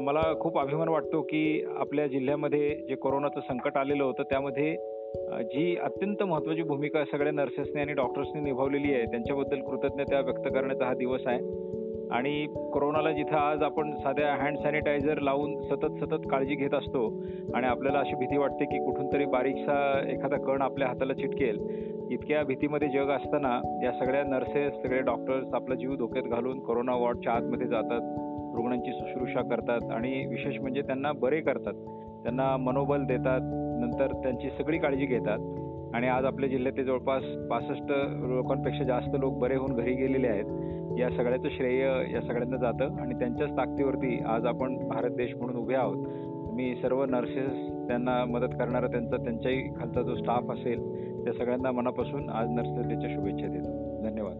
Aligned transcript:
मला 0.00 0.34
खूप 0.40 0.58
अभिमान 0.58 0.88
वाटतो 0.88 1.22
की 1.22 1.64
आपल्या 1.76 2.06
जिल्ह्यामध्ये 2.06 2.76
जे 2.88 2.94
कोरोनाचं 2.94 3.40
संकट 3.40 3.76
आलेलं 3.76 4.04
होतं 4.04 4.22
त्यामध्ये 4.22 4.76
जी 5.42 5.76
अत्यंत 5.76 6.22
महत्त्वाची 6.22 6.62
भूमिका 6.62 7.04
सगळ्या 7.04 7.32
नर्सेसने 7.32 7.80
आणि 7.80 7.92
डॉक्टर्सनी 7.92 8.40
निभावलेली 8.40 8.94
आहे 8.94 9.04
त्यांच्याबद्दल 9.04 9.60
कृतज्ञता 9.60 10.20
व्यक्त 10.20 10.40
करण्याचा 10.40 10.84
हा 10.84 10.94
दिवस 10.94 11.20
आहे. 11.26 11.68
आणि 12.10 12.46
कोरोनाला 12.72 13.12
जिथं 13.12 13.36
आज 13.36 13.62
आपण 13.62 13.96
साध्या 13.96 14.34
हँड 14.34 14.58
सॅनिटायझर 14.58 15.18
लावून 15.18 15.62
सतत 15.62 16.04
सतत 16.04 16.28
काळजी 16.30 16.54
घेत 16.54 16.74
असतो 16.74 17.22
आणि 17.54 17.66
आपल्याला 17.66 17.98
अशी 17.98 18.14
भीती 18.14 18.38
वाटते 18.38 18.64
की 18.64 18.84
कुठून 18.84 19.12
तरी 19.12 19.24
बारीकसा 19.24 20.02
एखादा 20.10 20.36
कण 20.36 20.62
आपल्या 20.62 20.88
हाताला 20.88 21.14
चिटकेल 21.14 21.58
इतक्या 22.10 22.42
भीतीमध्ये 22.42 22.88
जग 22.88 23.10
असताना 23.10 23.80
या 23.84 24.04
सगळ्या 24.04 24.24
नर्सेस 24.24 24.74
सगळे 24.74 25.00
डॉक्टर्स 25.00 25.54
आपला 25.54 25.74
जीव 25.74 25.94
धोक्यात 25.96 26.24
घालून 26.24 26.60
कोरोना 26.60 26.94
वॉर्डच्या 26.96 27.32
आतमध्ये 27.32 27.66
जातात. 27.66 28.27
रुग्णांची 28.58 28.90
शुश्रूषा 28.92 29.40
करतात 29.40 29.90
आणि 29.90 30.26
विशेष 30.26 30.60
म्हणजे 30.60 30.82
त्यांना 30.82 31.12
बरे 31.12 31.40
करतात. 31.40 31.72
त्यांना 32.22 32.56
मनोबल 32.56 33.04
देतात 33.04 33.40
नंतर 33.80 34.06
त्यांची 34.06 34.48
सगळी 34.50 34.78
काळजी 34.78 35.06
घेतात. 35.06 35.38
आणि 35.94 36.08
आज 36.08 36.24
आपल्या 36.24 36.48
जिल्ह्यातले 36.48 36.84
जवळपास 36.84 37.22
पासष्ट 37.50 37.92
लोकांपेक्षा 38.18 38.84
जास्त 38.84 39.16
लोक 39.20 39.38
बरे 39.38 39.56
होऊन 39.56 39.72
घरी 39.72 39.94
गेलेले 39.94 40.28
आहेत. 40.28 40.44
या 40.98 41.10
सगळ्याचं 41.10 41.48
श्रेय 41.48 41.80
या 42.14 42.20
सगळ्यांना 42.20 42.56
जातं 42.56 43.00
आणि 43.00 43.14
त्यांच्याच 43.14 43.50
ताकदीवरती 43.50 44.22
आज 44.26 44.46
आपण 44.46 44.88
भारत 44.88 45.10
देश 45.10 45.34
म्हणून 45.34 45.56
उभे 45.56 45.74
आहोत. 45.74 46.06
मी 46.54 46.74
सर्व 46.82 47.04
नर्सेस 47.04 47.52
त्यांना 47.88 48.24
मदत 48.24 48.54
करणारा 48.54 48.86
त्यांचा 48.86 49.16
त्यांच्याही 49.16 49.62
खालचा 49.76 50.02
जो 50.02 50.14
स्टाफ 50.14 50.50
असेल 50.50 50.80
त्या 51.24 51.32
सगळ्यांना 51.32 51.70
मनापासून 51.70 52.28
आज 52.28 52.48
नर्सेस 52.48 52.88
डेच्या 52.88 53.10
शुभेच्छा 53.14 53.46
देतो. 53.46 54.02
धन्यवाद. 54.02 54.36